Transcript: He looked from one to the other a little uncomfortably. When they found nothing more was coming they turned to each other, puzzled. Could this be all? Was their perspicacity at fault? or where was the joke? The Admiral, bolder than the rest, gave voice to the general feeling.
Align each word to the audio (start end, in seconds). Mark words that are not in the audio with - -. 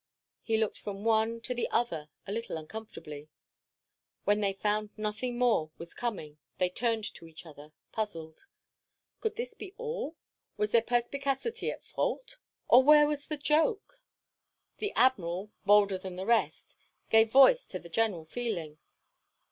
He 0.41 0.57
looked 0.57 0.79
from 0.79 1.03
one 1.03 1.41
to 1.41 1.53
the 1.53 1.69
other 1.69 2.09
a 2.25 2.31
little 2.31 2.57
uncomfortably. 2.57 3.29
When 4.23 4.39
they 4.39 4.51
found 4.53 4.89
nothing 4.97 5.37
more 5.37 5.69
was 5.77 5.93
coming 5.93 6.39
they 6.57 6.71
turned 6.71 7.03
to 7.13 7.27
each 7.27 7.45
other, 7.45 7.71
puzzled. 7.91 8.47
Could 9.19 9.35
this 9.35 9.53
be 9.53 9.75
all? 9.77 10.15
Was 10.57 10.71
their 10.71 10.81
perspicacity 10.81 11.69
at 11.69 11.83
fault? 11.85 12.37
or 12.67 12.81
where 12.81 13.05
was 13.05 13.27
the 13.27 13.37
joke? 13.37 14.01
The 14.79 14.91
Admiral, 14.93 15.51
bolder 15.67 15.99
than 15.99 16.15
the 16.15 16.25
rest, 16.25 16.75
gave 17.11 17.29
voice 17.31 17.67
to 17.67 17.77
the 17.77 17.87
general 17.87 18.25
feeling. 18.25 18.79